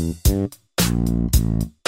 Thank 0.00 0.28
you. 0.28 1.79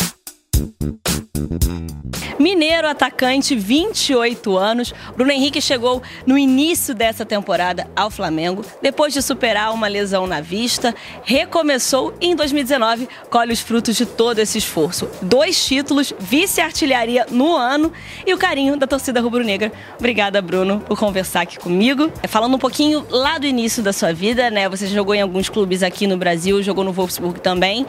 Mineiro, 2.42 2.88
atacante, 2.88 3.54
28 3.54 4.56
anos. 4.56 4.92
Bruno 5.16 5.30
Henrique 5.30 5.60
chegou 5.60 6.02
no 6.26 6.36
início 6.36 6.92
dessa 6.92 7.24
temporada 7.24 7.88
ao 7.94 8.10
Flamengo, 8.10 8.64
depois 8.82 9.14
de 9.14 9.22
superar 9.22 9.72
uma 9.72 9.86
lesão 9.86 10.26
na 10.26 10.40
vista, 10.40 10.92
recomeçou 11.22 12.12
e 12.20 12.26
em 12.26 12.34
2019 12.34 13.08
colhe 13.30 13.52
os 13.52 13.60
frutos 13.60 13.96
de 13.96 14.04
todo 14.04 14.40
esse 14.40 14.58
esforço. 14.58 15.08
Dois 15.22 15.64
títulos, 15.64 16.12
vice-artilharia 16.18 17.26
no 17.30 17.54
ano 17.54 17.92
e 18.26 18.34
o 18.34 18.38
carinho 18.38 18.76
da 18.76 18.88
torcida 18.88 19.20
rubro-negra. 19.20 19.70
Obrigada, 19.96 20.42
Bruno, 20.42 20.80
por 20.80 20.98
conversar 20.98 21.42
aqui 21.42 21.58
comigo. 21.58 22.10
Falando 22.26 22.56
um 22.56 22.58
pouquinho 22.58 23.06
lá 23.08 23.38
do 23.38 23.46
início 23.46 23.84
da 23.84 23.92
sua 23.92 24.12
vida, 24.12 24.50
né? 24.50 24.68
Você 24.68 24.88
jogou 24.88 25.14
em 25.14 25.22
alguns 25.22 25.48
clubes 25.48 25.82
aqui 25.82 26.08
no 26.08 26.16
Brasil, 26.16 26.60
jogou 26.60 26.82
no 26.82 26.92
Wolfsburg 26.92 27.40
também. 27.40 27.86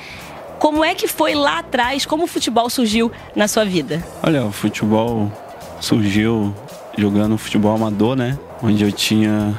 Como 0.59 0.83
é 0.83 0.95
que 0.95 1.07
foi 1.07 1.33
lá 1.35 1.59
atrás? 1.59 2.05
Como 2.05 2.23
o 2.23 2.27
futebol 2.27 2.69
surgiu 2.69 3.11
na 3.35 3.47
sua 3.47 3.65
vida? 3.65 4.03
Olha, 4.21 4.45
o 4.45 4.51
futebol 4.51 5.31
surgiu 5.79 6.53
jogando 6.97 7.37
futebol 7.37 7.75
amador, 7.75 8.15
né? 8.15 8.37
Onde 8.61 8.83
eu 8.83 8.91
tinha 8.91 9.53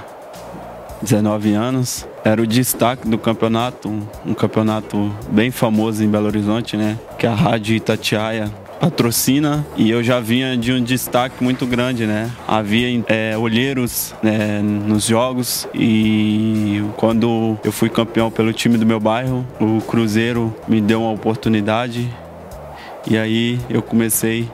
19 1.03 1.53
anos. 1.53 2.07
Era 2.25 2.41
o 2.41 2.47
destaque 2.47 3.07
do 3.07 3.19
campeonato, 3.19 3.89
um 4.25 4.33
campeonato 4.33 5.15
bem 5.29 5.51
famoso 5.51 6.03
em 6.03 6.09
Belo 6.09 6.27
Horizonte, 6.27 6.77
né? 6.77 6.99
Que 7.19 7.27
é 7.27 7.29
a 7.29 7.35
Rádio 7.35 7.77
Itatiaia 7.77 8.51
patrocina 8.81 9.65
e 9.77 9.91
eu 9.91 10.03
já 10.03 10.21
vinha 10.21 10.57
de 10.57 10.73
um 10.73 10.83
destaque 10.83 11.43
muito 11.43 11.67
grande, 11.67 12.07
né? 12.07 12.31
Havia 12.47 13.05
é, 13.07 13.37
olheiros 13.37 14.15
né, 14.23 14.61
nos 14.63 15.07
jogos 15.07 15.69
e 15.75 16.83
quando 16.97 17.59
eu 17.65 17.73
fui 17.73 17.89
campeão 17.89 18.31
pelo 18.31 18.53
time 18.53 18.77
do 18.77 18.87
meu 18.87 19.01
bairro, 19.01 19.47
o 19.61 19.81
Cruzeiro 19.81 20.55
me 20.69 20.81
deu 20.81 21.03
uma 21.03 21.13
oportunidade 21.13 22.13
e 23.07 23.19
aí 23.19 23.61
eu 23.69 23.83
comecei 23.83 24.51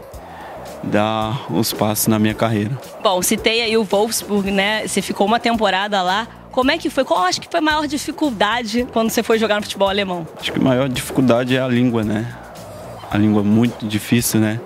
a 0.85 0.87
dar 0.87 1.53
os 1.53 1.73
passos 1.73 2.07
na 2.07 2.19
minha 2.19 2.35
carreira. 2.35 2.79
Bom, 3.03 3.21
citei 3.23 3.63
aí 3.63 3.77
o 3.77 3.85
Wolfsburg, 3.85 4.51
né? 4.51 4.87
Você 4.87 5.03
ficou 5.03 5.27
uma 5.27 5.39
temporada 5.39 6.03
lá. 6.03 6.27
Como 6.51 6.71
é 6.71 6.79
que 6.79 6.91
foi? 6.91 7.05
Qual 7.05 7.23
acho 7.23 7.41
que 7.41 7.49
foi 7.49 7.61
a 7.61 7.63
maior 7.63 7.87
dificuldade 7.87 8.87
quando 8.93 9.11
você 9.11 9.23
foi 9.23 9.39
jogar 9.39 9.57
no 9.57 9.63
futebol 9.63 9.89
alemão? 9.89 10.27
Acho 10.41 10.53
que 10.53 10.59
a 10.59 10.63
maior 10.63 10.89
dificuldade 10.89 11.57
é 11.57 11.61
a 11.61 11.69
língua, 11.69 12.03
né? 12.03 12.27
A 13.11 13.19
língua 13.19 13.43
muito 13.43 13.87
difícil, 13.87 14.41
né? 14.41 14.61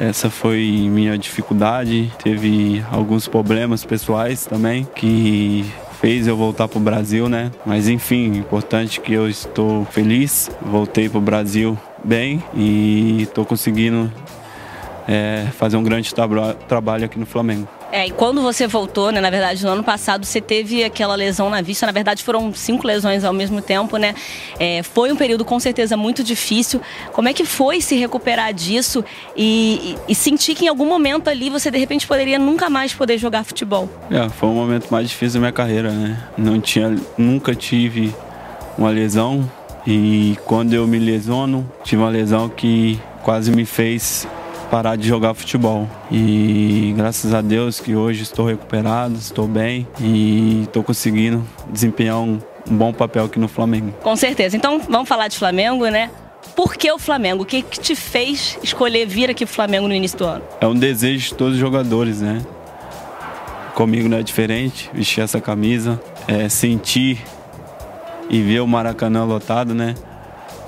Essa 0.00 0.30
foi 0.30 0.88
minha 0.90 1.18
dificuldade. 1.18 2.10
Teve 2.22 2.82
alguns 2.90 3.28
problemas 3.28 3.84
pessoais 3.84 4.46
também 4.46 4.88
que 4.94 5.64
fez 6.00 6.26
eu 6.26 6.36
voltar 6.36 6.66
para 6.66 6.78
o 6.78 6.80
Brasil, 6.80 7.28
né? 7.28 7.50
Mas 7.66 7.88
enfim, 7.88 8.38
importante 8.38 9.00
que 9.00 9.12
eu 9.12 9.28
estou 9.28 9.84
feliz. 9.84 10.50
Voltei 10.62 11.08
para 11.08 11.18
o 11.18 11.20
Brasil 11.20 11.78
bem 12.02 12.42
e 12.54 13.22
estou 13.22 13.44
conseguindo 13.44 14.10
é, 15.06 15.46
fazer 15.52 15.76
um 15.76 15.82
grande 15.82 16.12
tra 16.14 16.26
trabalho 16.66 17.04
aqui 17.04 17.18
no 17.18 17.26
Flamengo. 17.26 17.68
É, 17.92 18.06
e 18.06 18.10
quando 18.10 18.40
você 18.40 18.66
voltou, 18.66 19.12
né, 19.12 19.20
na 19.20 19.28
verdade, 19.28 19.62
no 19.62 19.70
ano 19.70 19.84
passado, 19.84 20.24
você 20.24 20.40
teve 20.40 20.82
aquela 20.82 21.14
lesão 21.14 21.50
na 21.50 21.60
vista. 21.60 21.84
Na 21.84 21.92
verdade, 21.92 22.24
foram 22.24 22.52
cinco 22.54 22.86
lesões 22.86 23.22
ao 23.22 23.34
mesmo 23.34 23.60
tempo, 23.60 23.98
né? 23.98 24.14
É, 24.58 24.82
foi 24.82 25.12
um 25.12 25.16
período 25.16 25.44
com 25.44 25.60
certeza 25.60 25.94
muito 25.94 26.24
difícil. 26.24 26.80
Como 27.12 27.28
é 27.28 27.34
que 27.34 27.44
foi 27.44 27.82
se 27.82 27.94
recuperar 27.94 28.54
disso 28.54 29.04
e, 29.36 29.96
e, 30.08 30.12
e, 30.12 30.14
sentir 30.14 30.54
que 30.54 30.64
em 30.64 30.68
algum 30.68 30.86
momento 30.86 31.28
ali 31.28 31.50
você 31.50 31.70
de 31.70 31.76
repente 31.76 32.06
poderia 32.06 32.38
nunca 32.38 32.70
mais 32.70 32.94
poder 32.94 33.18
jogar 33.18 33.44
futebol? 33.44 33.90
É, 34.10 34.26
foi 34.30 34.48
o 34.48 34.52
momento 34.52 34.90
mais 34.90 35.10
difícil 35.10 35.34
da 35.34 35.40
minha 35.40 35.52
carreira, 35.52 35.90
né? 35.90 36.18
Não 36.38 36.58
tinha, 36.58 36.96
nunca 37.18 37.54
tive 37.54 38.14
uma 38.78 38.88
lesão 38.88 39.50
e 39.86 40.38
quando 40.46 40.72
eu 40.72 40.86
me 40.86 40.98
lesiono, 40.98 41.70
tive 41.84 42.00
uma 42.00 42.10
lesão 42.10 42.48
que 42.48 42.98
quase 43.22 43.50
me 43.50 43.66
fez 43.66 44.26
parar 44.72 44.96
de 44.96 45.06
jogar 45.06 45.34
futebol. 45.34 45.86
E 46.10 46.94
graças 46.96 47.34
a 47.34 47.42
Deus 47.42 47.78
que 47.78 47.94
hoje 47.94 48.22
estou 48.22 48.46
recuperado, 48.46 49.16
estou 49.16 49.46
bem 49.46 49.86
e 50.00 50.62
estou 50.62 50.82
conseguindo 50.82 51.46
desempenhar 51.68 52.16
um, 52.16 52.40
um 52.66 52.74
bom 52.74 52.90
papel 52.90 53.26
aqui 53.26 53.38
no 53.38 53.48
Flamengo. 53.48 53.92
Com 54.02 54.16
certeza. 54.16 54.56
Então 54.56 54.80
vamos 54.88 55.06
falar 55.06 55.28
de 55.28 55.36
Flamengo, 55.36 55.86
né? 55.88 56.10
Por 56.56 56.74
que 56.74 56.90
o 56.90 56.98
Flamengo? 56.98 57.42
O 57.42 57.46
que, 57.46 57.60
que 57.60 57.78
te 57.78 57.94
fez 57.94 58.58
escolher 58.62 59.06
vir 59.06 59.28
aqui 59.28 59.44
pro 59.44 59.54
Flamengo 59.54 59.86
no 59.86 59.94
início 59.94 60.16
do 60.16 60.24
ano? 60.24 60.42
É 60.58 60.66
um 60.66 60.74
desejo 60.74 61.28
de 61.28 61.34
todos 61.34 61.52
os 61.52 61.60
jogadores, 61.60 62.22
né? 62.22 62.40
Comigo 63.74 64.08
não 64.08 64.16
é 64.16 64.22
diferente, 64.22 64.88
vestir 64.94 65.20
essa 65.20 65.38
camisa, 65.38 66.00
é 66.26 66.48
sentir 66.48 67.22
e 68.30 68.40
ver 68.40 68.60
o 68.60 68.66
Maracanã 68.66 69.24
lotado, 69.24 69.74
né? 69.74 69.94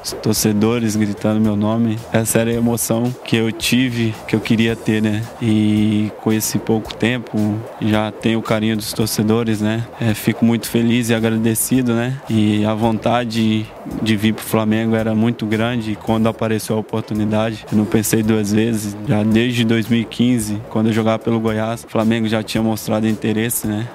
Os 0.05 0.13
torcedores 0.13 0.95
gritando 0.95 1.41
meu 1.41 1.57
nome. 1.57 1.99
Essa 2.13 2.41
era 2.41 2.51
a 2.51 2.55
emoção 2.55 3.15
que 3.25 3.37
eu 3.37 3.51
tive, 3.51 4.15
que 4.29 4.37
eu 4.37 4.41
queria 4.41 4.77
ter, 4.77 5.01
né? 5.01 5.23
E 5.41 6.13
com 6.21 6.33
esse 6.33 6.59
pouco 6.59 6.95
tempo, 6.95 7.59
já 7.81 8.13
tenho 8.13 8.39
o 8.39 8.43
carinho 8.43 8.77
dos 8.77 8.93
torcedores, 8.93 9.61
né? 9.61 9.87
É, 10.01 10.13
fico 10.13 10.45
muito 10.45 10.69
feliz 10.69 11.09
e 11.09 11.15
agradecido, 11.15 11.95
né? 11.95 12.21
E 12.29 12.65
a 12.65 12.75
vontade 12.75 13.67
de 14.03 14.17
vir 14.17 14.35
para 14.35 14.43
o 14.43 14.47
Flamengo 14.47 14.95
era 14.95 15.15
muito 15.15 15.47
grande 15.47 15.93
e 15.93 15.97
quando 15.97 16.29
apareceu 16.29 16.77
a 16.77 16.79
oportunidade, 16.79 17.65
eu 17.73 17.79
não 17.79 17.87
pensei 17.87 18.23
duas 18.23 18.53
vezes. 18.53 18.97
Já 19.09 19.23
desde 19.23 19.65
2015, 19.65 20.61
quando 20.69 20.89
eu 20.89 20.93
jogava 20.93 21.19
pelo 21.19 21.41
Goiás, 21.41 21.85
o 21.85 21.89
Flamengo 21.89 22.29
já 22.29 22.43
tinha 22.43 22.63
mostrado 22.63 23.09
interesse, 23.09 23.67
né? 23.67 23.89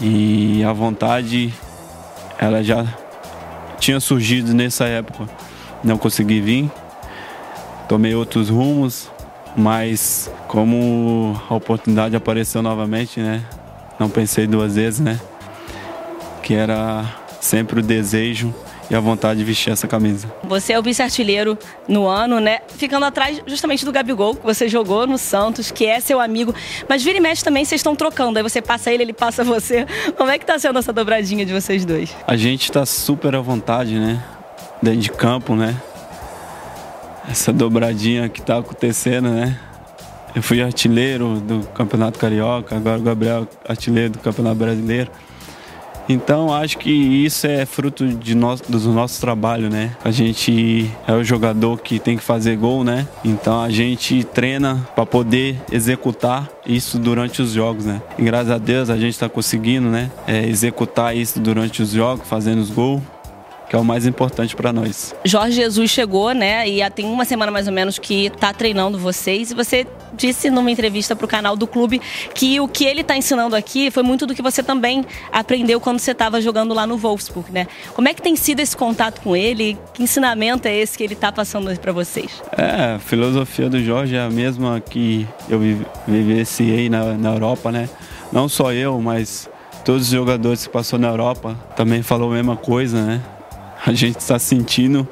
E 0.00 0.62
a 0.62 0.72
vontade, 0.72 1.52
ela 2.38 2.62
já 2.62 2.86
tinha 3.78 4.00
surgido 4.00 4.52
nessa 4.54 4.84
época. 4.84 5.28
Não 5.82 5.96
consegui 5.96 6.40
vir, 6.40 6.70
tomei 7.88 8.14
outros 8.14 8.48
rumos, 8.48 9.10
mas 9.56 10.30
como 10.46 11.40
a 11.48 11.54
oportunidade 11.54 12.16
apareceu 12.16 12.62
novamente, 12.62 13.20
né? 13.20 13.42
Não 13.98 14.08
pensei 14.08 14.46
duas 14.46 14.74
vezes, 14.74 15.00
né? 15.00 15.20
Que 16.42 16.54
era 16.54 17.04
sempre 17.40 17.80
o 17.80 17.82
desejo 17.82 18.54
e 18.90 18.94
a 18.94 19.00
vontade 19.00 19.38
de 19.38 19.44
vestir 19.44 19.72
essa 19.72 19.86
camisa. 19.86 20.32
Você 20.44 20.72
é 20.72 20.78
o 20.78 20.82
vice-artilheiro 20.82 21.58
no 21.86 22.06
ano, 22.06 22.40
né? 22.40 22.60
Ficando 22.76 23.04
atrás 23.04 23.40
justamente 23.46 23.84
do 23.84 23.92
Gabigol, 23.92 24.34
que 24.34 24.44
você 24.44 24.68
jogou 24.68 25.06
no 25.06 25.18
Santos, 25.18 25.70
que 25.70 25.84
é 25.84 26.00
seu 26.00 26.20
amigo. 26.20 26.54
Mas 26.88 27.02
vira 27.02 27.18
e 27.18 27.20
mexe 27.20 27.44
também, 27.44 27.64
vocês 27.64 27.80
estão 27.80 27.94
trocando. 27.94 28.38
Aí 28.38 28.42
você 28.42 28.62
passa 28.62 28.92
ele, 28.92 29.02
ele 29.02 29.12
passa 29.12 29.44
você. 29.44 29.86
Como 30.16 30.30
é 30.30 30.38
que 30.38 30.46
tá 30.46 30.58
sendo 30.58 30.78
essa 30.78 30.92
dobradinha 30.92 31.44
de 31.44 31.52
vocês 31.52 31.84
dois? 31.84 32.14
A 32.26 32.36
gente 32.36 32.70
tá 32.72 32.86
super 32.86 33.34
à 33.34 33.40
vontade, 33.40 33.98
né? 33.98 34.22
Dentro 34.82 35.00
de 35.00 35.10
campo, 35.10 35.54
né? 35.54 35.76
Essa 37.28 37.52
dobradinha 37.52 38.28
que 38.28 38.40
tá 38.40 38.58
acontecendo, 38.58 39.28
né? 39.28 39.58
Eu 40.34 40.42
fui 40.42 40.62
artilheiro 40.62 41.40
do 41.40 41.66
Campeonato 41.74 42.18
Carioca, 42.18 42.76
agora 42.76 42.98
o 42.98 43.02
Gabriel 43.02 43.46
artilheiro 43.68 44.10
do 44.10 44.18
Campeonato 44.18 44.56
Brasileiro. 44.56 45.10
Então 46.08 46.52
acho 46.52 46.78
que 46.78 46.90
isso 46.90 47.46
é 47.46 47.66
fruto 47.66 48.06
de 48.06 48.34
nós, 48.34 48.60
do 48.60 48.78
nosso 48.92 49.20
trabalho, 49.20 49.68
né? 49.68 49.96
A 50.04 50.10
gente 50.10 50.90
é 51.06 51.12
o 51.12 51.22
jogador 51.22 51.80
que 51.80 51.98
tem 51.98 52.16
que 52.16 52.22
fazer 52.22 52.56
gol, 52.56 52.82
né? 52.82 53.06
Então 53.24 53.62
a 53.62 53.70
gente 53.70 54.24
treina 54.24 54.88
para 54.94 55.04
poder 55.04 55.60
executar 55.70 56.48
isso 56.66 56.98
durante 56.98 57.42
os 57.42 57.52
jogos, 57.52 57.84
né? 57.84 58.00
E 58.18 58.22
graças 58.22 58.50
a 58.50 58.58
Deus 58.58 58.90
a 58.90 58.96
gente 58.96 59.10
está 59.10 59.28
conseguindo, 59.28 59.88
né? 59.88 60.10
É, 60.26 60.46
executar 60.46 61.16
isso 61.16 61.38
durante 61.40 61.82
os 61.82 61.90
jogos, 61.90 62.26
fazendo 62.26 62.60
os 62.60 62.70
gols 62.70 63.02
que 63.68 63.76
é 63.76 63.78
o 63.78 63.84
mais 63.84 64.06
importante 64.06 64.56
para 64.56 64.72
nós. 64.72 65.14
Jorge 65.24 65.52
Jesus 65.56 65.90
chegou, 65.90 66.32
né? 66.32 66.66
E 66.68 66.88
tem 66.90 67.04
uma 67.04 67.24
semana 67.24 67.52
mais 67.52 67.66
ou 67.66 67.72
menos 67.72 67.98
que 67.98 68.26
está 68.26 68.52
treinando 68.52 68.98
vocês. 68.98 69.50
E 69.50 69.54
você 69.54 69.86
disse 70.14 70.50
numa 70.50 70.70
entrevista 70.70 71.14
para 71.14 71.24
o 71.24 71.28
canal 71.28 71.56
do 71.56 71.66
clube 71.66 72.00
que 72.34 72.60
o 72.60 72.68
que 72.68 72.84
ele 72.84 73.00
está 73.02 73.16
ensinando 73.16 73.54
aqui 73.54 73.90
foi 73.90 74.02
muito 74.02 74.26
do 74.26 74.34
que 74.34 74.42
você 74.42 74.62
também 74.62 75.04
aprendeu 75.32 75.80
quando 75.80 75.98
você 75.98 76.12
estava 76.12 76.40
jogando 76.40 76.74
lá 76.74 76.86
no 76.86 76.96
Wolfsburg, 76.96 77.50
né? 77.52 77.66
Como 77.94 78.08
é 78.08 78.14
que 78.14 78.22
tem 78.22 78.36
sido 78.36 78.60
esse 78.60 78.76
contato 78.76 79.20
com 79.20 79.36
ele? 79.36 79.78
Que 79.94 80.02
ensinamento 80.02 80.66
é 80.68 80.74
esse 80.74 80.96
que 80.96 81.04
ele 81.04 81.14
está 81.14 81.32
passando 81.32 81.68
para 81.78 81.92
vocês? 81.92 82.42
É, 82.56 82.94
a 82.94 82.98
filosofia 82.98 83.68
do 83.68 83.82
Jorge 83.82 84.16
é 84.16 84.20
a 84.20 84.30
mesma 84.30 84.80
que 84.80 85.26
eu 85.48 85.60
vivenciei 86.06 86.88
na, 86.88 87.14
na 87.14 87.30
Europa, 87.30 87.70
né? 87.70 87.88
Não 88.32 88.48
só 88.48 88.72
eu, 88.72 89.00
mas 89.00 89.48
todos 89.84 90.02
os 90.02 90.08
jogadores 90.08 90.66
que 90.66 90.72
passou 90.72 90.98
na 90.98 91.08
Europa 91.08 91.56
também 91.76 92.02
falou 92.02 92.30
a 92.30 92.34
mesma 92.34 92.56
coisa, 92.56 93.02
né? 93.02 93.22
a 93.84 93.92
gente 93.92 94.18
está 94.18 94.38
sentindo 94.38 95.06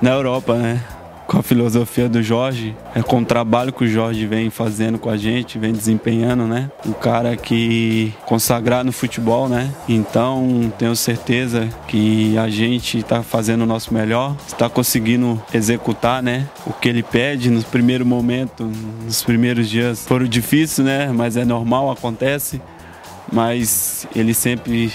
na 0.00 0.10
Europa, 0.10 0.56
né? 0.56 0.82
Com 1.32 1.38
a 1.38 1.42
filosofia 1.42 2.10
do 2.10 2.22
Jorge, 2.22 2.76
é 2.94 3.00
com 3.00 3.22
o 3.22 3.24
trabalho 3.24 3.72
que 3.72 3.84
o 3.84 3.88
Jorge 3.88 4.26
vem 4.26 4.50
fazendo 4.50 4.98
com 4.98 5.08
a 5.08 5.16
gente, 5.16 5.58
vem 5.58 5.72
desempenhando, 5.72 6.46
né? 6.46 6.70
Um 6.84 6.92
cara 6.92 7.38
que 7.38 8.12
consagrar 8.26 8.84
no 8.84 8.92
futebol, 8.92 9.48
né? 9.48 9.72
Então 9.88 10.70
tenho 10.78 10.94
certeza 10.94 11.70
que 11.88 12.36
a 12.36 12.50
gente 12.50 12.98
está 12.98 13.22
fazendo 13.22 13.62
o 13.62 13.66
nosso 13.66 13.94
melhor, 13.94 14.36
está 14.46 14.68
conseguindo 14.68 15.42
executar, 15.54 16.22
né? 16.22 16.46
O 16.66 16.72
que 16.74 16.86
ele 16.86 17.02
pede 17.02 17.48
no 17.48 17.62
primeiro 17.62 18.04
momento, 18.04 18.70
nos 19.02 19.22
primeiros 19.22 19.70
dias 19.70 20.04
foram 20.04 20.26
difíceis, 20.26 20.86
né? 20.86 21.10
Mas 21.14 21.38
é 21.38 21.46
normal, 21.46 21.90
acontece. 21.90 22.60
Mas 23.32 24.06
ele 24.14 24.34
sempre 24.34 24.92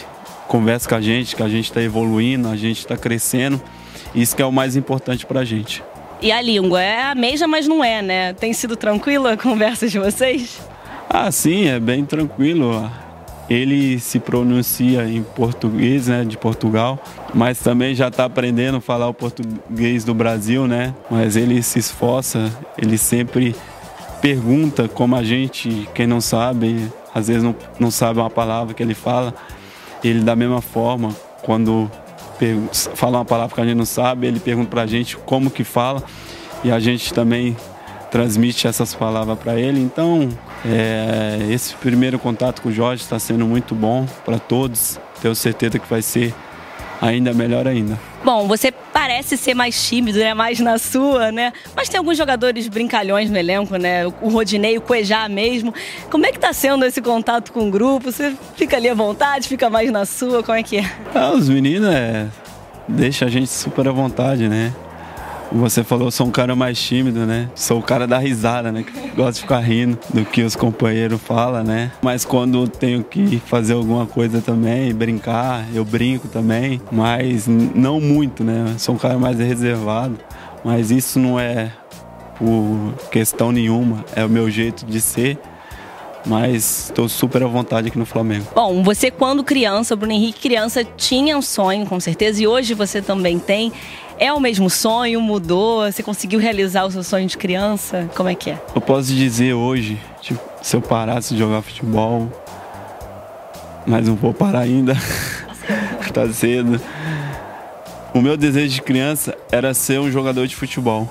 conversa 0.48 0.88
com 0.88 0.94
a 0.94 1.02
gente, 1.02 1.36
que 1.36 1.42
a 1.42 1.50
gente 1.50 1.66
está 1.66 1.82
evoluindo, 1.82 2.48
a 2.48 2.56
gente 2.56 2.78
está 2.78 2.96
crescendo. 2.96 3.60
Isso 4.14 4.36
que 4.36 4.42
é 4.44 4.46
o 4.46 4.52
mais 4.52 4.76
importante 4.76 5.26
para 5.26 5.40
a 5.40 5.44
gente. 5.44 5.84
E 6.22 6.32
a 6.32 6.42
língua 6.42 6.82
é 6.82 7.04
a 7.04 7.16
mesma, 7.16 7.48
mas 7.48 7.68
não 7.68 7.84
é, 7.84 8.02
né? 8.02 8.34
Tem 8.34 8.52
sido 8.52 8.76
tranquila 8.76 9.34
a 9.34 9.38
conversa 9.38 9.88
de 9.88 10.00
vocês? 10.00 10.60
Ah, 11.10 11.32
sim, 11.32 11.68
é 11.68 11.80
bem 11.80 12.04
tranquilo. 12.04 12.90
Ele 13.50 13.98
se 14.00 14.20
pronuncia 14.20 15.08
em 15.08 15.24
português, 15.24 16.08
né, 16.08 16.26
de 16.26 16.38
Portugal, 16.38 17.02
mas 17.34 17.60
também 17.60 17.96
já 17.96 18.10
está 18.10 18.26
aprendendo 18.26 18.78
a 18.78 18.82
falar 18.82 19.08
o 19.08 19.14
português 19.14 20.04
do 20.04 20.14
Brasil, 20.14 20.68
né? 20.68 20.94
Mas 21.10 21.38
ele 21.38 21.64
se 21.64 21.80
esforça, 21.80 22.52
ele 22.78 22.98
sempre 22.98 23.56
pergunta 24.22 24.90
como 24.90 25.16
a 25.16 25.24
gente, 25.24 25.88
quem 25.94 26.06
não 26.06 26.20
sabe, 26.20 26.92
às 27.14 27.28
vezes 27.28 27.44
não, 27.44 27.56
não 27.80 27.90
sabe 27.90 28.20
uma 28.20 28.30
palavra 28.30 28.74
que 28.74 28.84
ele 28.84 28.96
fala, 28.96 29.34
ele 30.04 30.22
da 30.22 30.36
mesma 30.36 30.62
forma, 30.62 31.16
quando 31.42 31.90
fala 32.96 33.18
uma 33.18 33.26
palavra 33.26 33.56
que 33.56 33.62
a 33.62 33.66
gente 33.66 33.78
não 33.78 33.86
sabe, 33.86 34.28
ele 34.28 34.40
pergunta 34.40 34.70
para 34.70 34.84
a 34.84 34.88
gente 34.88 35.18
como 35.18 35.50
que 35.50 35.64
fala 35.64 36.04
e 36.64 36.72
a 36.72 36.80
gente 36.80 37.14
também 37.14 37.56
transmite 38.10 38.68
essas 38.68 38.94
palavras 38.94 39.38
para 39.38 39.60
ele. 39.60 39.80
Então, 39.80 40.30
é, 40.66 41.40
esse 41.50 41.74
primeiro 41.76 42.18
contato 42.18 42.62
com 42.62 42.70
o 42.70 42.72
Jorge 42.72 43.04
está 43.04 43.20
sendo 43.20 43.46
muito 43.46 43.76
bom 43.76 44.06
para 44.26 44.40
todos. 44.40 45.00
Tenho 45.22 45.36
certeza 45.36 45.78
que 45.80 45.90
vai 45.90 46.02
ser 46.02 46.34
ainda 47.02 47.34
melhor 47.34 47.68
ainda. 47.68 48.00
Bom, 48.24 48.48
você 48.48 48.72
parece 48.72 49.38
ser 49.38 49.54
mais 49.54 49.88
tímido, 49.88 50.20
né? 50.20 50.34
Mais 50.34 50.60
na 50.60 50.78
sua, 50.78 51.32
né? 51.32 51.54
Mas 51.76 51.88
tem 51.90 51.98
alguns 51.98 52.18
jogadores 52.18 52.68
brincalhões 52.68 53.30
no 53.30 53.38
elenco, 53.38 53.76
né? 53.78 54.06
O 54.06 54.30
Rodinei, 54.30 54.78
o 54.78 54.82
Cuejá 54.82 55.30
mesmo. 55.30 55.74
Como 56.10 56.26
é 56.26 56.32
que 56.32 56.40
tá 56.40 56.52
sendo 56.52 56.86
esse 56.86 57.02
contato 57.02 57.52
com 57.52 57.68
o 57.68 57.72
grupo? 57.72 58.12
Você 58.12 58.36
fica 58.56 58.78
ali 58.78 58.90
à 58.90 58.94
vontade, 58.94 59.48
fica 59.48 59.70
mais 59.70 59.92
na 59.92 60.06
sua? 60.06 60.44
Como 60.44 60.58
é 60.58 60.64
que 60.64 60.78
é? 60.78 60.92
Ah, 61.14 61.32
os 61.32 61.48
meninos 61.50 61.90
é, 61.90 62.28
deixa 62.88 63.26
a 63.26 63.30
gente 63.30 63.48
super 63.48 63.88
à 63.88 63.92
vontade, 63.92 64.50
né? 64.50 64.74
Você 65.52 65.84
falou, 65.84 66.12
sou 66.12 66.28
um 66.28 66.32
cara 66.32 66.56
mais 66.56 66.80
tímido, 66.80 67.26
né? 67.26 67.50
Sou 67.56 67.80
o 67.80 67.84
cara 67.84 68.06
da 68.06 68.18
risada, 68.18 68.72
né? 68.72 68.84
Que 68.84 69.10
gosta 69.16 69.34
de 69.34 69.42
ficar 69.42 69.60
rindo 69.60 69.98
do 70.14 70.26
que 70.26 70.42
os 70.44 70.56
companheiros 70.56 71.22
falam, 71.22 71.64
né? 71.64 71.92
Mas 72.02 72.26
quando 72.26 72.68
tenho 72.68 73.04
que 73.04 73.40
fazer 73.46 73.74
alguma 73.74 74.06
coisa 74.06 74.42
também, 74.42 74.94
brincar, 74.94 75.66
eu 75.74 75.86
brinco 75.86 76.28
também, 76.28 76.82
mas 76.92 77.48
não 77.48 78.02
muito, 78.02 78.44
né? 78.44 78.76
Sou 78.78 78.96
um 78.96 78.98
cara 78.98 79.18
mais 79.18 79.40
reservado, 79.40 80.18
mas 80.64 80.92
isso 80.92 81.18
não 81.18 81.40
é 81.40 81.72
por 82.38 82.94
questão 83.10 83.52
nenhuma, 83.52 84.06
é 84.16 84.24
o 84.24 84.30
meu 84.30 84.50
jeito 84.50 84.86
de 84.86 85.02
ser 85.02 85.40
mas 86.26 86.86
estou 86.86 87.08
super 87.08 87.44
à 87.44 87.48
vontade 87.48 87.88
aqui 87.88 87.98
no 87.98 88.06
Flamengo. 88.06 88.48
Bom, 88.54 88.84
você 88.84 89.10
quando 89.10 89.44
criança, 89.44 89.96
Bruno 89.96 90.14
Henrique 90.14 90.40
criança, 90.40 90.84
tinha 90.84 91.38
um 91.38 91.42
sonho, 91.42 91.86
com 91.86 92.00
certeza, 92.00 92.42
e 92.42 92.48
hoje 92.48 92.74
você 92.74 93.02
também 93.02 93.40
tem. 93.40 93.72
É 94.20 94.34
o 94.34 94.40
mesmo 94.40 94.70
sonho? 94.70 95.22
Mudou? 95.22 95.90
Você 95.92 96.02
conseguiu 96.02 96.40
realizar 96.40 96.86
o 96.86 96.92
seu 96.92 97.04
sonho 97.04 97.28
de 97.28 97.38
criança? 97.38 98.10
Como 98.16 98.28
é 98.28 98.34
que 98.34 98.50
é? 98.50 98.62
Eu 98.74 98.82
posso 98.82 99.14
dizer 99.14 99.54
hoje, 99.54 100.00
tipo, 100.22 100.42
se 100.62 100.76
eu 100.76 100.82
parasse 100.82 101.34
de 101.34 101.40
jogar 101.40 101.62
futebol, 101.62 102.28
mas 103.86 104.08
não 104.08 104.16
vou 104.16 104.34
parar 104.34 104.62
ainda, 104.62 104.98
tá 106.14 106.28
cedo. 106.34 106.82
O 108.14 108.22
meu 108.22 108.36
desejo 108.36 108.74
de 108.74 108.82
criança 108.82 109.38
era 109.52 109.74
ser 109.74 110.00
um 110.00 110.12
jogador 110.12 110.48
de 110.48 110.56
futebol. 110.56 111.08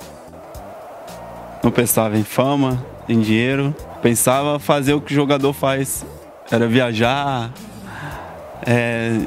Não 1.62 1.70
pensava 1.70 2.18
em 2.18 2.24
fama, 2.24 2.84
em 3.08 3.20
dinheiro, 3.20 3.74
pensava 4.02 4.58
fazer 4.58 4.94
o 4.94 5.00
que 5.00 5.12
o 5.12 5.14
jogador 5.14 5.52
faz. 5.52 6.04
Era 6.50 6.68
viajar, 6.68 7.52
é, 8.64 9.18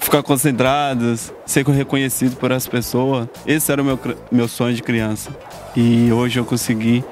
ficar 0.00 0.22
concentrados, 0.22 1.32
ser 1.44 1.66
reconhecido 1.66 2.36
por 2.36 2.52
as 2.52 2.66
pessoas. 2.66 3.28
Esse 3.46 3.70
era 3.70 3.82
o 3.82 3.84
meu, 3.84 3.98
meu 4.30 4.48
sonho 4.48 4.74
de 4.74 4.82
criança. 4.82 5.30
E 5.74 6.10
hoje 6.12 6.38
eu 6.38 6.44
consegui. 6.44 7.04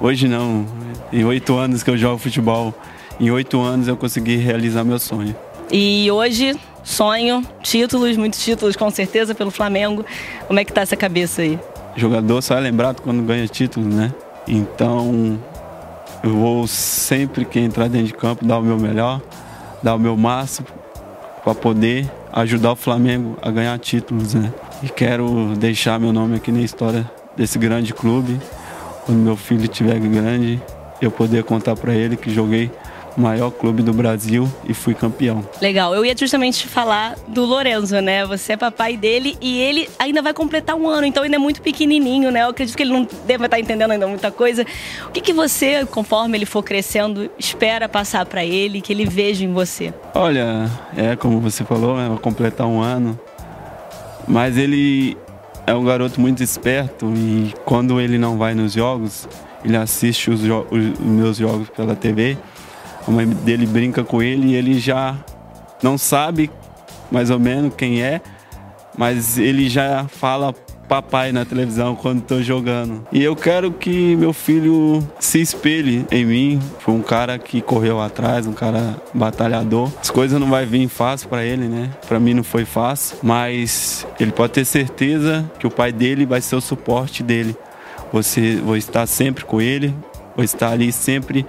Hoje 0.00 0.28
não, 0.28 0.66
em 1.12 1.24
oito 1.24 1.56
anos 1.56 1.82
que 1.82 1.90
eu 1.90 1.96
jogo 1.96 2.18
futebol, 2.18 2.74
em 3.18 3.30
oito 3.30 3.60
anos 3.60 3.86
eu 3.86 3.96
consegui 3.96 4.36
realizar 4.36 4.82
meu 4.82 4.98
sonho. 4.98 5.36
E 5.70 6.10
hoje, 6.10 6.58
sonho, 6.82 7.46
títulos, 7.62 8.16
muitos 8.16 8.42
títulos 8.42 8.76
com 8.76 8.90
certeza 8.90 9.34
pelo 9.34 9.50
Flamengo. 9.50 10.04
Como 10.46 10.58
é 10.58 10.64
que 10.64 10.72
tá 10.72 10.80
essa 10.80 10.96
cabeça 10.96 11.42
aí? 11.42 11.58
Jogador 11.96 12.42
só 12.42 12.56
é 12.56 12.60
lembrado 12.60 13.00
quando 13.02 13.22
ganha 13.22 13.46
título, 13.46 13.86
né? 13.86 14.12
Então 14.46 15.38
eu 16.22 16.30
vou 16.30 16.66
sempre 16.66 17.44
que 17.44 17.58
entrar 17.58 17.88
dentro 17.88 18.08
de 18.08 18.14
campo 18.14 18.44
dar 18.44 18.58
o 18.58 18.62
meu 18.62 18.78
melhor, 18.78 19.20
dar 19.82 19.94
o 19.94 19.98
meu 19.98 20.16
máximo 20.16 20.66
para 21.42 21.54
poder 21.54 22.10
ajudar 22.32 22.72
o 22.72 22.76
Flamengo 22.76 23.36
a 23.40 23.50
ganhar 23.50 23.78
títulos, 23.78 24.34
né? 24.34 24.52
E 24.82 24.88
quero 24.88 25.54
deixar 25.56 25.98
meu 25.98 26.12
nome 26.12 26.36
aqui 26.36 26.52
na 26.52 26.60
história 26.60 27.10
desse 27.36 27.58
grande 27.58 27.92
clube. 27.94 28.38
Quando 29.04 29.18
meu 29.18 29.36
filho 29.36 29.64
estiver 29.64 29.98
grande, 29.98 30.60
eu 31.00 31.10
poder 31.10 31.44
contar 31.44 31.74
para 31.76 31.94
ele 31.94 32.16
que 32.16 32.32
joguei 32.32 32.70
maior 33.16 33.50
clube 33.50 33.82
do 33.82 33.92
Brasil 33.92 34.50
e 34.68 34.74
fui 34.74 34.94
campeão. 34.94 35.44
Legal, 35.60 35.94
eu 35.94 36.04
ia 36.04 36.16
justamente 36.16 36.66
falar 36.66 37.16
do 37.26 37.44
Lorenzo, 37.44 38.00
né? 38.00 38.24
Você 38.26 38.52
é 38.52 38.56
papai 38.56 38.96
dele 38.96 39.36
e 39.40 39.60
ele 39.60 39.88
ainda 39.98 40.22
vai 40.22 40.32
completar 40.32 40.76
um 40.76 40.88
ano, 40.88 41.06
então 41.06 41.22
ainda 41.22 41.36
é 41.36 41.38
muito 41.38 41.60
pequenininho, 41.62 42.30
né? 42.30 42.42
Eu 42.42 42.48
acredito 42.48 42.76
que 42.76 42.82
ele 42.82 42.92
não 42.92 43.06
deve 43.26 43.44
estar 43.44 43.58
entendendo 43.58 43.90
ainda 43.90 44.06
muita 44.06 44.30
coisa. 44.30 44.64
O 45.06 45.10
que, 45.10 45.20
que 45.20 45.32
você, 45.32 45.84
conforme 45.86 46.38
ele 46.38 46.46
for 46.46 46.62
crescendo, 46.62 47.30
espera 47.38 47.88
passar 47.88 48.24
para 48.26 48.44
ele, 48.44 48.80
que 48.80 48.92
ele 48.92 49.04
veja 49.04 49.44
em 49.44 49.52
você? 49.52 49.92
Olha, 50.14 50.70
é 50.96 51.16
como 51.16 51.40
você 51.40 51.64
falou, 51.64 51.96
né? 51.96 52.08
vai 52.08 52.18
completar 52.18 52.66
um 52.66 52.80
ano, 52.80 53.18
mas 54.26 54.56
ele 54.56 55.16
é 55.66 55.74
um 55.74 55.84
garoto 55.84 56.20
muito 56.20 56.42
esperto 56.42 57.12
e 57.14 57.54
quando 57.64 58.00
ele 58.00 58.18
não 58.18 58.36
vai 58.36 58.54
nos 58.54 58.72
jogos, 58.72 59.28
ele 59.64 59.76
assiste 59.76 60.30
os, 60.30 60.40
jo 60.40 60.66
os 60.70 60.98
meus 60.98 61.36
jogos 61.36 61.68
pela 61.68 61.94
TV 61.94 62.36
a 63.10 63.12
mãe 63.12 63.26
dele 63.26 63.66
brinca 63.66 64.04
com 64.04 64.22
ele 64.22 64.50
e 64.50 64.54
ele 64.54 64.78
já 64.78 65.16
não 65.82 65.98
sabe 65.98 66.50
mais 67.10 67.28
ou 67.28 67.40
menos 67.40 67.74
quem 67.74 68.02
é, 68.02 68.20
mas 68.96 69.36
ele 69.36 69.68
já 69.68 70.06
fala 70.06 70.54
papai 70.88 71.32
na 71.32 71.44
televisão 71.44 71.94
quando 71.94 72.18
estou 72.18 72.42
jogando. 72.42 73.06
E 73.12 73.22
eu 73.22 73.34
quero 73.34 73.72
que 73.72 74.16
meu 74.16 74.32
filho 74.32 75.00
se 75.18 75.40
espelhe 75.40 76.04
em 76.10 76.24
mim. 76.24 76.60
Foi 76.80 76.94
um 76.94 77.02
cara 77.02 77.38
que 77.38 77.60
correu 77.60 78.00
atrás, 78.00 78.46
um 78.46 78.52
cara 78.52 78.96
batalhador. 79.14 79.90
As 80.00 80.10
coisas 80.10 80.38
não 80.40 80.48
vai 80.48 80.66
vir 80.66 80.88
fácil 80.88 81.28
para 81.28 81.44
ele, 81.44 81.68
né? 81.68 81.90
Para 82.08 82.18
mim 82.18 82.34
não 82.34 82.42
foi 82.42 82.64
fácil, 82.64 83.18
mas 83.22 84.06
ele 84.18 84.32
pode 84.32 84.52
ter 84.52 84.64
certeza 84.64 85.48
que 85.58 85.66
o 85.66 85.70
pai 85.70 85.92
dele 85.92 86.26
vai 86.26 86.40
ser 86.40 86.56
o 86.56 86.60
suporte 86.60 87.22
dele. 87.22 87.56
Você 88.12 88.56
vou 88.56 88.76
estar 88.76 89.06
sempre 89.06 89.44
com 89.44 89.60
ele, 89.60 89.94
vou 90.34 90.44
estar 90.44 90.70
ali 90.70 90.90
sempre 90.90 91.46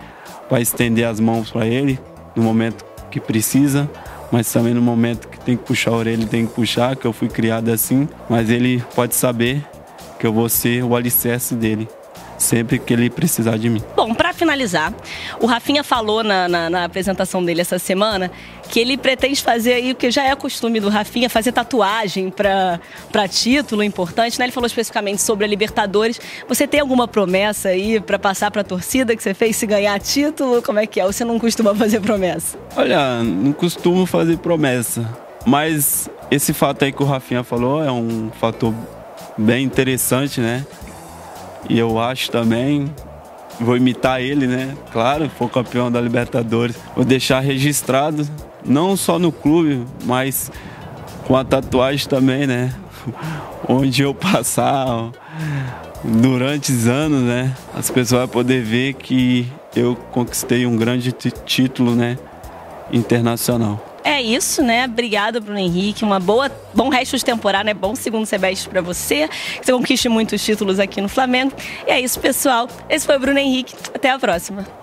para 0.52 0.60
estender 0.60 1.06
as 1.06 1.18
mãos 1.18 1.50
para 1.50 1.66
ele 1.66 1.98
no 2.36 2.44
momento 2.44 2.84
que 3.10 3.22
precisa, 3.22 3.90
mas 4.30 4.52
também 4.52 4.74
no 4.74 4.82
momento 4.82 5.30
que 5.30 5.40
tem 5.40 5.56
que 5.56 5.64
puxar 5.64 5.92
a 5.92 5.96
orelha, 5.96 6.28
tem 6.28 6.46
que 6.46 6.54
puxar, 6.54 6.94
que 6.94 7.08
eu 7.08 7.14
fui 7.14 7.30
criado 7.30 7.70
assim, 7.70 8.06
mas 8.30 8.50
ele 8.50 8.84
pode 8.94 9.16
saber 9.16 9.66
que 10.20 10.28
eu 10.28 10.34
vou 10.34 10.50
ser 10.50 10.84
o 10.84 10.94
alicerce 10.94 11.56
dele 11.56 11.88
sempre 12.42 12.80
que 12.80 12.94
ele 12.94 13.10
precisar 13.10 13.58
de 13.58 13.70
mim. 13.70 13.82
Bom, 13.96 14.14
para 14.14 14.34
finalizar, 14.34 14.94
o 15.40 15.46
Rafinha 15.46 15.84
falou 15.84 16.24
na, 16.24 16.48
na, 16.48 16.70
na, 16.70 16.84
apresentação 16.84 17.44
dele 17.44 17.62
essa 17.62 17.80
semana 17.80 18.32
que 18.70 18.80
ele 18.80 18.98
pretende 18.98 19.42
fazer 19.42 19.74
aí 19.74 19.92
o 19.92 19.96
que 19.96 20.10
já 20.10 20.24
é 20.24 20.36
costume 20.36 20.80
do 20.80 20.90
Rafinha, 20.90 21.30
fazer 21.30 21.52
tatuagem 21.52 22.30
para 22.30 23.28
título 23.30 23.84
importante, 23.84 24.40
né? 24.40 24.46
Ele 24.46 24.52
falou 24.52 24.68
especificamente 24.68 25.22
sobre 25.22 25.46
a 25.46 25.48
Libertadores. 25.48 26.20
Você 26.48 26.66
tem 26.66 26.80
alguma 26.80 27.08
promessa 27.08 27.70
aí 27.70 28.00
para 28.00 28.18
passar 28.18 28.50
para 28.50 28.62
a 28.62 28.64
torcida 28.64 29.16
que 29.16 29.22
você 29.22 29.34
fez 29.34 29.56
se 29.56 29.68
ganhar 29.68 30.00
título? 30.00 30.62
Como 30.62 30.80
é 30.80 30.88
que 30.88 31.00
é? 31.00 31.06
Ou 31.06 31.14
você 31.14 31.26
não 31.26 31.38
costuma 31.38 31.76
fazer 31.76 32.00
promessa? 32.00 32.58
Olha, 32.76 33.22
não 33.24 33.54
costumo 33.54 34.06
fazer 34.06 34.38
promessa, 34.38 35.08
mas 35.46 36.10
esse 36.30 36.54
fato 36.54 36.86
aí 36.86 36.92
que 36.92 37.04
o 37.04 37.06
Rafinha 37.06 37.44
falou 37.44 37.84
é 37.84 37.92
um 37.92 38.32
fator 38.40 38.74
bem 39.38 39.64
interessante, 39.64 40.40
né? 40.40 40.66
E 41.70 41.78
eu 41.78 42.00
acho 42.00 42.32
também, 42.32 42.94
vou 43.60 43.78
imitar 43.78 44.22
ele, 44.22 44.48
né? 44.48 44.76
Claro, 44.92 45.30
for 45.30 45.50
campeão 45.50 45.92
da 45.92 46.02
Libertadores. 46.02 46.76
Vou 46.96 47.06
deixar 47.06 47.40
registrado, 47.40 48.28
não 48.66 48.96
só 48.98 49.20
no 49.20 49.32
clube, 49.32 49.86
mas 50.04 50.52
com 51.26 51.36
a 51.36 51.44
tatuagem 51.44 52.08
também, 52.08 52.48
né? 52.48 52.74
Onde 53.68 54.02
eu 54.02 54.14
passar 54.14 55.12
durante 56.04 56.72
os 56.72 56.88
anos, 56.88 57.22
né? 57.22 57.56
As 57.74 57.90
pessoas 57.90 58.22
vão 58.22 58.28
poder 58.28 58.64
ver 58.64 58.94
que 58.96 59.52
eu 59.76 59.96
conquistei 60.12 60.66
um 60.66 60.76
grande 60.76 61.12
título, 61.12 61.96
né? 61.96 62.18
Internacional. 62.92 63.91
É 64.04 64.22
isso, 64.22 64.64
né? 64.64 64.86
Obrigada, 64.86 65.40
Bruno 65.40 65.60
Henrique. 65.60 66.04
Uma 66.04 66.20
boa, 66.20 66.52
bom 66.74 66.90
resto 66.90 67.18
de 67.18 67.26
temporada, 67.26 67.66
né? 67.66 67.74
Bom 67.74 67.96
segundo 67.96 68.26
semestre 68.26 68.70
para 68.70 68.82
você. 68.82 69.28
Que 69.60 69.66
você 69.66 69.72
conquiste 69.72 70.10
muitos 70.10 70.44
títulos 70.44 70.80
aqui 70.80 71.00
no 71.02 71.10
Flamengo. 71.10 71.54
E 71.88 71.92
é 71.92 72.00
isso, 72.00 72.20
pessoal. 72.20 72.68
Esse 72.90 73.06
foi 73.06 73.18
o 73.18 73.20
Bruno 73.20 73.40
Henrique. 73.40 73.76
Até 73.94 74.10
a 74.10 74.18
próxima. 74.20 74.66